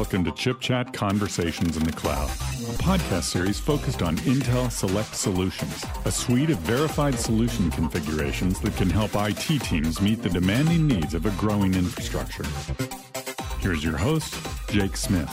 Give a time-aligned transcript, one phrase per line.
[0.00, 5.14] welcome to Chip Chat Conversations in the Cloud, a podcast series focused on Intel Select
[5.14, 10.86] Solutions, a suite of verified solution configurations that can help IT teams meet the demanding
[10.86, 12.46] needs of a growing infrastructure.
[13.58, 14.34] Here's your host,
[14.70, 15.28] Jake Smith.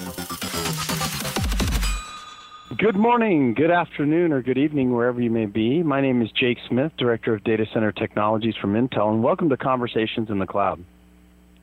[2.77, 5.81] Good morning, good afternoon, or good evening, wherever you may be.
[5.81, 9.55] My name is Jake Smith, Director of Data Center Technologies from Intel, and welcome to
[9.55, 10.83] Conversations in the Cloud.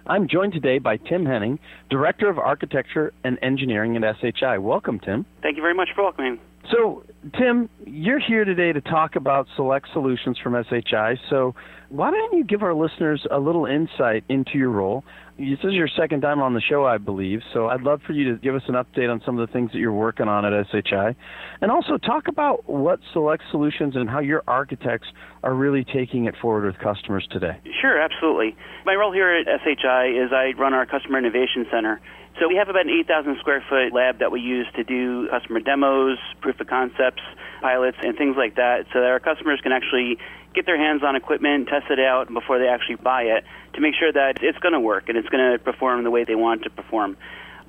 [0.06, 1.58] I'm joined today by Tim Henning,
[1.88, 4.58] Director of Architecture and Engineering at SHI.
[4.58, 5.24] Welcome, Tim.
[5.40, 6.38] Thank you very much for welcoming.
[6.72, 7.04] So,
[7.38, 11.18] Tim, you're here today to talk about select solutions from SHI.
[11.28, 11.54] So,
[11.90, 15.04] why don't you give our listeners a little insight into your role?
[15.38, 17.40] This is your second time on the show, I believe.
[17.52, 19.72] So, I'd love for you to give us an update on some of the things
[19.72, 21.14] that you're working on at SHI.
[21.60, 25.08] And also talk about what select solutions and how your architects
[25.42, 27.60] are really taking it forward with customers today.
[27.82, 28.56] Sure, absolutely.
[28.86, 32.00] My role here at SHI is I run our Customer Innovation Center.
[32.40, 35.60] So we have about an 8,000 square foot lab that we use to do customer
[35.60, 37.22] demos, proof of concepts,
[37.60, 40.18] pilots, and things like that, so that our customers can actually
[40.52, 43.94] get their hands on equipment, test it out before they actually buy it, to make
[43.94, 46.62] sure that it's going to work and it's going to perform the way they want
[46.62, 47.16] it to perform.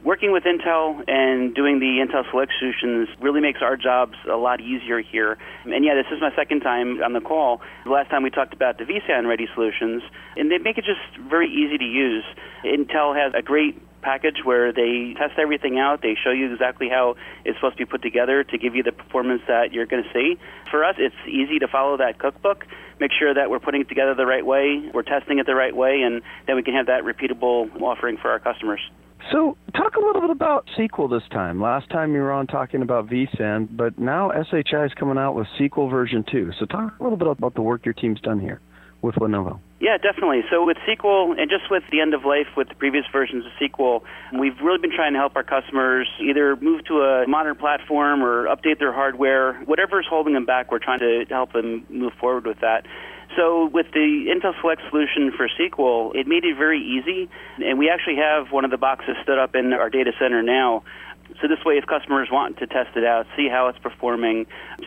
[0.04, 4.62] Working with Intel and doing the Intel Select Solutions really makes our jobs a lot
[4.62, 5.38] easier here.
[5.64, 7.62] And yeah, this is my second time on the call.
[7.86, 10.04] The last time we talked about the vSAN ready solutions,
[10.38, 12.24] and they make it just very easy to use.
[12.64, 16.04] Intel has a great package where they test everything out.
[16.04, 18.92] They show you exactly how it's supposed to be put together to give you the
[18.92, 20.40] performance that you're going to see.
[20.70, 22.66] For us, it's easy to follow that cookbook,
[23.00, 25.76] make sure that we're putting it together the right way, we're testing it the right
[25.76, 28.82] way, and then we can have that repeatable offering for our customers.
[29.32, 31.60] So, talk a little bit about SQL this time.
[31.60, 35.48] Last time you were on talking about vSAN, but now SHI is coming out with
[35.60, 36.52] SQL version 2.
[36.60, 38.62] So, talk a little bit about the work your team's done here
[39.02, 39.60] with Lenovo.
[39.86, 40.42] Yeah, definitely.
[40.50, 43.52] So with SQL and just with the end of life with the previous versions of
[43.62, 44.02] SQL,
[44.34, 48.48] we've really been trying to help our customers either move to a modern platform or
[48.48, 49.54] update their hardware.
[49.66, 52.88] Whatever is holding them back, we're trying to help them move forward with that.
[53.38, 57.30] So with the Intel Select solution for SQL, it made it very easy,
[57.64, 60.82] and we actually have one of the boxes stood up in our data center now
[61.42, 64.46] so this way, if customers want to test it out, see how it's performing,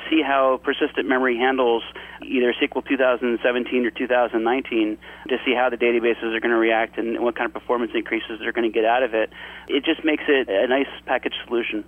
[0.08, 1.82] see how persistent memory handles
[2.22, 7.20] either SQL 2017 or 2019, to see how the databases are going to react and
[7.20, 9.30] what kind of performance increases they're going to get out of it,
[9.68, 11.84] it just makes it a nice package solution.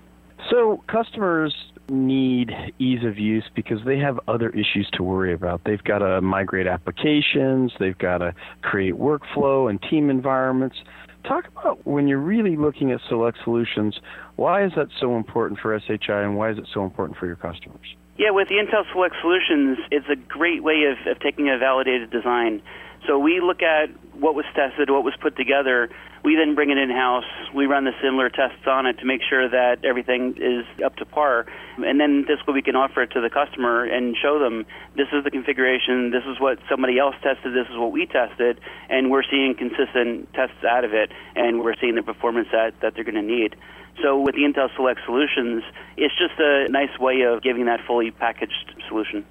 [0.48, 1.54] So customers
[1.88, 5.62] need ease of use because they have other issues to worry about.
[5.64, 10.76] They've got to migrate applications, they've got to create workflow and team environments.
[11.24, 13.98] Talk about when you're really looking at select solutions,
[14.36, 17.36] why is that so important for SHI and why is it so important for your
[17.36, 17.94] customers?
[18.16, 22.10] Yeah, with the Intel Select Solutions, it's a great way of, of taking a validated
[22.10, 22.60] design.
[23.06, 25.88] So we look at what was tested, what was put together.
[26.22, 27.24] We then bring it in house.
[27.54, 31.06] We run the similar tests on it to make sure that everything is up to
[31.06, 31.46] par.
[31.78, 34.66] And then this way we can offer it to the customer and show them
[34.96, 38.60] this is the configuration, this is what somebody else tested, this is what we tested,
[38.90, 42.94] and we're seeing consistent tests out of it, and we're seeing the performance that, that
[42.94, 43.56] they're going to need.
[44.02, 45.62] So with the Intel Select Solutions,
[45.96, 49.24] it's just a nice way of giving that fully packaged solution.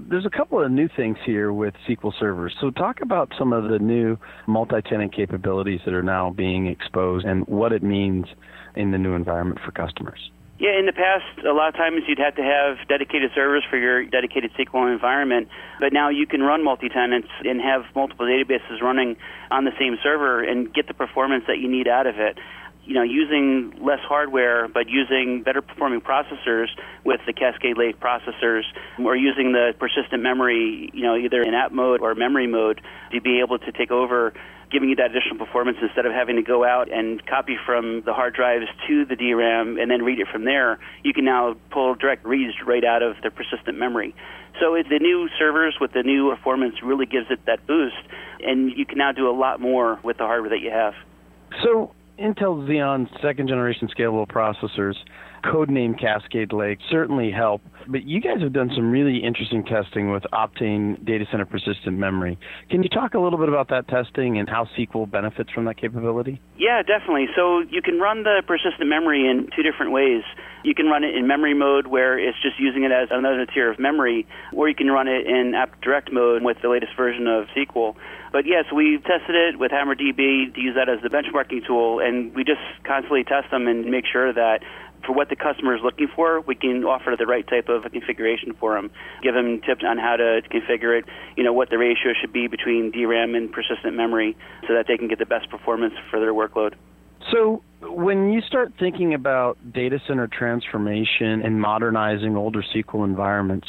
[0.00, 2.50] There's a couple of new things here with SQL Server.
[2.60, 4.16] So, talk about some of the new
[4.46, 8.26] multi tenant capabilities that are now being exposed and what it means
[8.74, 10.30] in the new environment for customers.
[10.58, 13.76] Yeah, in the past, a lot of times you'd have to have dedicated servers for
[13.76, 15.48] your dedicated SQL environment,
[15.80, 19.16] but now you can run multi tenants and have multiple databases running
[19.50, 22.38] on the same server and get the performance that you need out of it
[22.84, 26.68] you know, using less hardware but using better performing processors
[27.04, 28.62] with the Cascade Lake processors,
[28.98, 32.80] or using the persistent memory, you know, either in app mode or memory mode,
[33.12, 34.32] to be able to take over,
[34.70, 38.12] giving you that additional performance instead of having to go out and copy from the
[38.12, 40.78] hard drives to the DRAM and then read it from there.
[41.02, 44.14] You can now pull direct reads right out of the persistent memory.
[44.60, 47.96] So the new servers with the new performance really gives it that boost,
[48.40, 50.94] and you can now do a lot more with the hardware that you have.
[51.62, 54.94] So Intel Xeon second generation scalable processors,
[55.44, 57.60] codename Cascade Lake, certainly help.
[57.88, 62.38] But you guys have done some really interesting testing with Optane data center persistent memory.
[62.70, 65.76] Can you talk a little bit about that testing and how SQL benefits from that
[65.76, 66.40] capability?
[66.56, 67.26] Yeah, definitely.
[67.34, 70.22] So you can run the persistent memory in two different ways.
[70.62, 73.70] You can run it in memory mode where it's just using it as another tier
[73.70, 77.26] of memory, or you can run it in app direct mode with the latest version
[77.26, 77.96] of SQL.
[78.32, 82.34] But yes, we've tested it with HammerDB to use that as the benchmarking tool, and
[82.34, 84.60] we just constantly test them and make sure that
[85.04, 88.54] for what the customer is looking for, we can offer the right type of configuration
[88.58, 88.90] for them.
[89.22, 91.04] Give them tips on how to configure it,
[91.36, 94.36] you know, what the ratio should be between DRAM and persistent memory
[94.66, 96.74] so that they can get the best performance for their workload.
[97.32, 103.68] So when you start thinking about data center transformation and modernizing older SQL environments,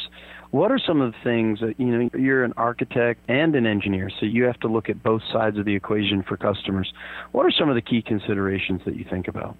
[0.50, 4.10] what are some of the things that you know you're an architect and an engineer,
[4.20, 6.92] so you have to look at both sides of the equation for customers.
[7.32, 9.56] What are some of the key considerations that you think about?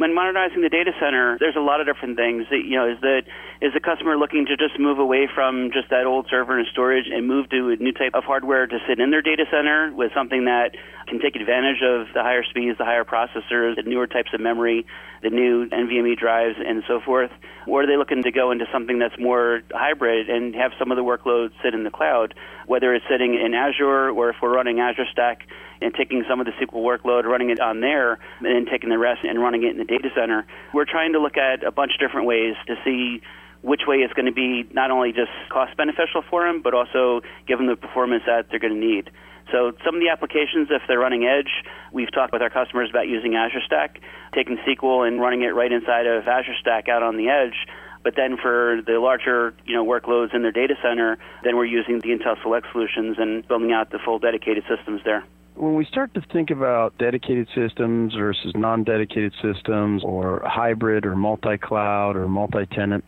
[0.00, 2.46] When modernizing the data center, there's a lot of different things.
[2.48, 3.24] That, you know, is that
[3.60, 7.04] is the customer looking to just move away from just that old server and storage
[7.12, 10.10] and move to a new type of hardware to sit in their data center with
[10.16, 10.72] something that
[11.06, 14.86] can take advantage of the higher speeds, the higher processors, the newer types of memory,
[15.22, 17.30] the new NVMe drives, and so forth?
[17.66, 20.96] Or are they looking to go into something that's more hybrid and have some of
[20.96, 22.32] the workloads sit in the cloud,
[22.66, 25.42] whether it's sitting in Azure or if we're running Azure Stack
[25.82, 28.98] and taking some of the SQL workload, running it on there, and then taking the
[28.98, 30.46] rest and running it in the data center.
[30.72, 33.20] We're trying to look at a bunch of different ways to see
[33.62, 37.20] which way is going to be not only just cost beneficial for them, but also
[37.46, 39.10] give them the performance that they're going to need.
[39.52, 41.50] So some of the applications, if they're running Edge,
[41.92, 44.00] we've talked with our customers about using Azure Stack,
[44.32, 47.66] taking SQL and running it right inside of Azure Stack out on the edge.
[48.02, 51.98] But then for the larger, you know, workloads in their data center, then we're using
[51.98, 55.24] the Intel Select solutions and building out the full dedicated systems there
[55.54, 62.16] when we start to think about dedicated systems versus non-dedicated systems or hybrid or multi-cloud
[62.16, 63.04] or multi-tenant,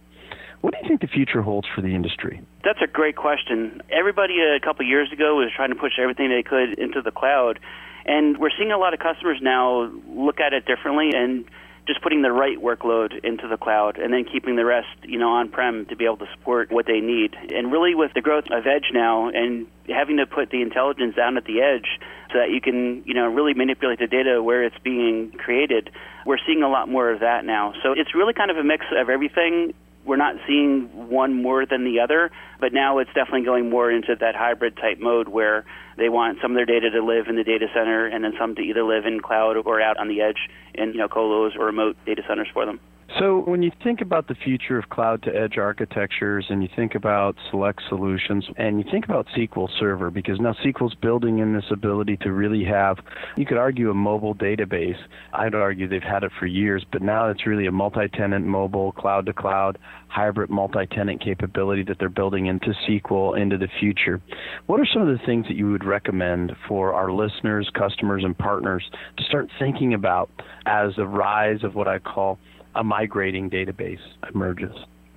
[0.60, 2.40] what do you think the future holds for the industry?
[2.64, 3.82] That's a great question.
[3.90, 7.58] Everybody a couple years ago was trying to push everything they could into the cloud,
[8.04, 11.44] and we're seeing a lot of customers now look at it differently and
[11.86, 15.30] just putting the right workload into the cloud and then keeping the rest, you know,
[15.30, 17.34] on-prem to be able to support what they need.
[17.52, 21.36] And really with the growth of edge now and having to put the intelligence down
[21.36, 21.98] at the edge
[22.32, 25.90] so that you can, you know, really manipulate the data where it's being created,
[26.26, 27.74] we're seeing a lot more of that now.
[27.82, 29.74] So it's really kind of a mix of everything
[30.04, 32.30] we're not seeing one more than the other,
[32.60, 35.64] but now it's definitely going more into that hybrid type mode where
[35.96, 38.54] they want some of their data to live in the data center and then some
[38.56, 41.66] to either live in cloud or out on the edge in you know colos or
[41.66, 42.80] remote data centers for them.
[43.18, 46.94] So, when you think about the future of cloud to edge architectures and you think
[46.94, 51.64] about select solutions and you think about SQL Server, because now SQL's building in this
[51.70, 52.96] ability to really have,
[53.36, 54.96] you could argue, a mobile database.
[55.34, 58.92] I'd argue they've had it for years, but now it's really a multi tenant mobile,
[58.92, 64.22] cloud to cloud, hybrid multi tenant capability that they're building into SQL into the future.
[64.66, 68.36] What are some of the things that you would recommend for our listeners, customers, and
[68.36, 68.84] partners
[69.18, 70.30] to start thinking about
[70.64, 72.38] as the rise of what I call
[72.74, 74.00] a migrating database
[74.32, 74.74] emerges?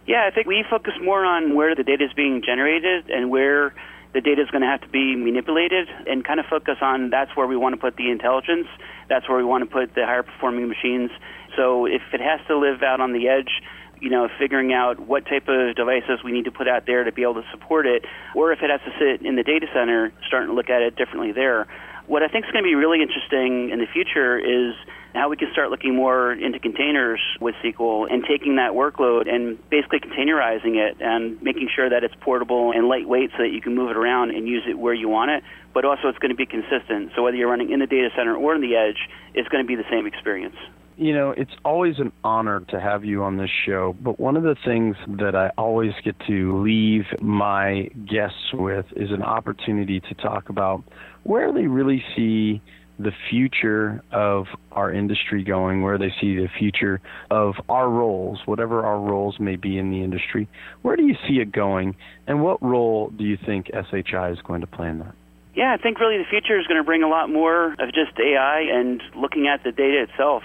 [0.07, 3.74] Yeah, I think we focus more on where the data is being generated and where
[4.13, 7.36] the data is going to have to be manipulated and kind of focus on that's
[7.36, 8.68] where we want to put the intelligence,
[9.10, 11.12] that's where we want to put the higher performing machines.
[11.57, 13.62] So if it has to live out on the edge,
[14.00, 17.12] you know, figuring out what type of devices we need to put out there to
[17.12, 18.06] be able to support it,
[18.36, 20.96] or if it has to sit in the data center, starting to look at it
[20.96, 21.68] differently there.
[22.07, 24.75] What I think is going to be really interesting in the future is
[25.16, 29.57] how we can start looking more into containers with SQL and taking that workload and
[29.69, 33.74] basically containerizing it and making sure that it's portable and lightweight so that you can
[33.74, 35.44] move it around and use it where you want it,
[35.74, 37.12] but also it's going to be consistent.
[37.16, 39.68] So whether you're running in the data center or in the edge, it's going to
[39.68, 40.58] be the same experience.
[40.97, 44.44] You know, it's always an honor to have you on this show, but one of
[44.44, 50.13] the things that I always get to leave my guests with is an opportunity to
[50.15, 50.83] talk about
[51.24, 52.62] where they really see
[52.97, 58.86] the future of our industry going, where they see the future of our roles, whatever
[58.86, 60.48] our roles may be in the industry.
[60.81, 64.62] Where do you see it going, and what role do you think SHI is going
[64.62, 65.13] to play in that?
[65.55, 68.17] Yeah, I think really the future is going to bring a lot more of just
[68.17, 70.43] AI and looking at the data itself.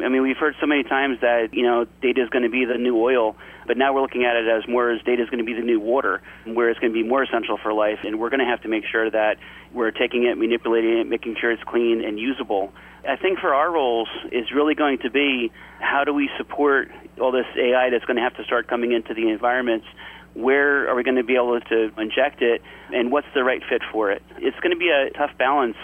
[0.00, 2.64] I mean, we've heard so many times that, you know, data is going to be
[2.64, 3.36] the new oil,
[3.66, 5.66] but now we're looking at it as more as data is going to be the
[5.66, 8.46] new water, where it's going to be more essential for life, and we're going to
[8.46, 9.38] have to make sure that
[9.72, 12.72] we're taking it, manipulating it, making sure it's clean and usable.
[13.08, 15.50] I think for our roles is really going to be
[15.80, 16.90] how do we support
[17.20, 19.86] all this AI that's going to have to start coming into the environments
[20.34, 22.62] where are we going to be able to inject it
[22.92, 25.76] and what's the right fit for it it's going to be a tough balance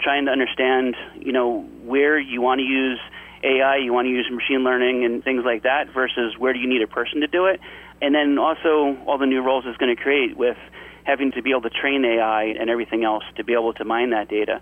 [0.00, 2.98] trying to understand you know where you want to use
[3.42, 6.68] AI, you want to use machine learning and things like that versus where do you
[6.68, 7.60] need a person to do it.
[8.00, 10.56] And then also all the new roles it's going to create with
[11.04, 14.10] having to be able to train AI and everything else to be able to mine
[14.10, 14.60] that data.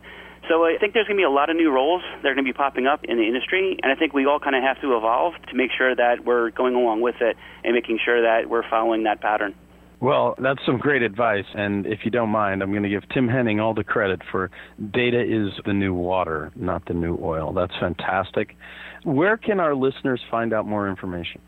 [0.49, 2.45] So I think there's going to be a lot of new roles that are going
[2.45, 4.81] to be popping up in the industry, and I think we all kind of have
[4.81, 8.49] to evolve to make sure that we're going along with it and making sure that
[8.49, 9.55] we're following that pattern.
[10.01, 11.45] Well, that's some great advice.
[11.55, 14.51] And if you don't mind, I'm going to give Tim Henning all the credit for
[14.93, 17.53] data is the new water, not the new oil.
[17.53, 18.57] That's fantastic.
[19.05, 21.41] Where can our listeners find out more information?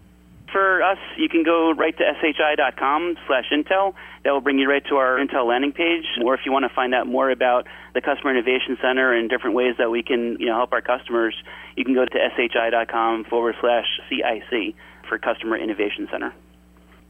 [0.52, 3.94] for us, you can go right to shi.com slash intel.
[4.22, 6.04] That will bring you right to our Intel landing page.
[6.22, 9.56] Or if you want to find out more about the Customer Innovation Center and different
[9.56, 11.34] ways that we can you know, help our customers,
[11.74, 14.76] you can go to shi.com forward slash CIC
[15.08, 16.32] for Customer Innovation Center.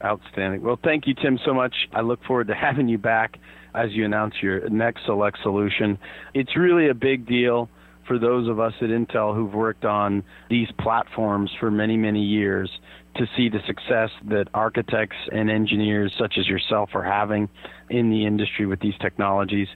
[0.03, 0.61] Outstanding.
[0.61, 1.73] Well, thank you, Tim, so much.
[1.93, 3.37] I look forward to having you back
[3.73, 5.97] as you announce your next Select solution.
[6.33, 7.69] It's really a big deal
[8.07, 12.69] for those of us at Intel who've worked on these platforms for many, many years
[13.15, 17.49] to see the success that architects and engineers such as yourself are having
[17.89, 19.67] in the industry with these technologies.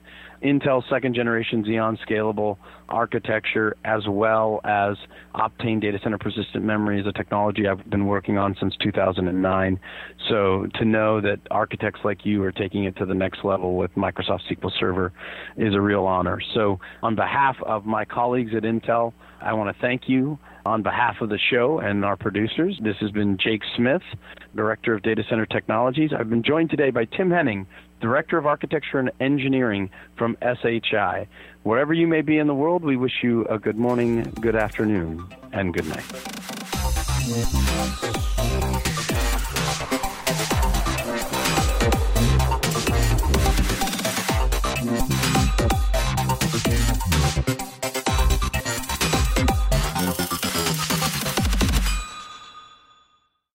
[0.42, 4.96] Intel's second generation Xeon scalable architecture, as well as
[5.34, 9.80] Optane data center persistent memory, is a technology I've been working on since 2009.
[10.28, 13.92] So to know that architects like you are taking it to the next level with
[13.96, 15.12] Microsoft SQL Server
[15.56, 16.40] is a real honor.
[16.54, 21.20] So on behalf of my colleagues at Intel, I want to thank you on behalf
[21.20, 22.78] of the show and our producers.
[22.82, 24.02] This has been Jake Smith,
[24.54, 26.10] Director of Data Center Technologies.
[26.16, 27.66] I've been joined today by Tim Henning,
[28.00, 31.26] Director of Architecture and Engineering from SHI.
[31.62, 35.24] Wherever you may be in the world, we wish you a good morning, good afternoon,
[35.52, 36.04] and good night.